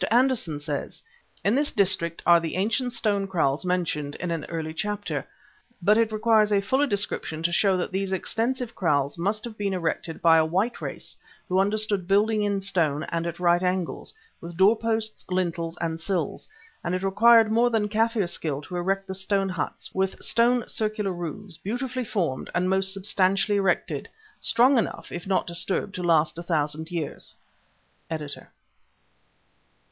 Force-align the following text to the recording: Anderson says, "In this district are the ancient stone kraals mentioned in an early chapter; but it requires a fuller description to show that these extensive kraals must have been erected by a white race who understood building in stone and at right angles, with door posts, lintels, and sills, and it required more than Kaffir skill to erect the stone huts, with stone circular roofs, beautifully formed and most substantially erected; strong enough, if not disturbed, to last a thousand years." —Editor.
Anderson 0.09 0.59
says, 0.59 1.03
"In 1.45 1.53
this 1.53 1.71
district 1.71 2.23
are 2.25 2.39
the 2.39 2.55
ancient 2.55 2.91
stone 2.91 3.27
kraals 3.27 3.63
mentioned 3.63 4.15
in 4.15 4.31
an 4.31 4.45
early 4.45 4.73
chapter; 4.73 5.27
but 5.79 5.95
it 5.95 6.11
requires 6.11 6.51
a 6.51 6.59
fuller 6.59 6.87
description 6.87 7.43
to 7.43 7.51
show 7.51 7.77
that 7.77 7.91
these 7.91 8.11
extensive 8.11 8.73
kraals 8.73 9.19
must 9.19 9.43
have 9.43 9.59
been 9.59 9.75
erected 9.75 10.19
by 10.19 10.37
a 10.39 10.43
white 10.43 10.81
race 10.81 11.15
who 11.47 11.59
understood 11.59 12.07
building 12.07 12.41
in 12.41 12.61
stone 12.61 13.03
and 13.09 13.27
at 13.27 13.39
right 13.39 13.61
angles, 13.61 14.11
with 14.41 14.57
door 14.57 14.75
posts, 14.75 15.23
lintels, 15.29 15.77
and 15.79 16.01
sills, 16.01 16.47
and 16.83 16.95
it 16.95 17.03
required 17.03 17.51
more 17.51 17.69
than 17.69 17.87
Kaffir 17.87 18.27
skill 18.27 18.59
to 18.63 18.77
erect 18.77 19.05
the 19.07 19.13
stone 19.13 19.49
huts, 19.49 19.93
with 19.93 20.19
stone 20.23 20.67
circular 20.67 21.11
roofs, 21.13 21.57
beautifully 21.57 22.05
formed 22.05 22.49
and 22.55 22.67
most 22.71 22.91
substantially 22.91 23.59
erected; 23.59 24.09
strong 24.39 24.79
enough, 24.79 25.11
if 25.11 25.27
not 25.27 25.45
disturbed, 25.45 25.93
to 25.93 26.01
last 26.01 26.39
a 26.39 26.41
thousand 26.41 26.89
years." 26.89 27.35
—Editor. 28.09 28.49